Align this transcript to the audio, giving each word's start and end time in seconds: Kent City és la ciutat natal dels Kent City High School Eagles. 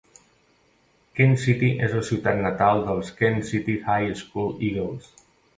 Kent 1.19 1.35
City 1.43 1.69
és 1.89 1.93
la 1.99 2.01
ciutat 2.09 2.41
natal 2.47 2.81
dels 2.89 3.15
Kent 3.23 3.41
City 3.53 3.77
High 3.93 4.19
School 4.23 4.61
Eagles. 4.71 5.15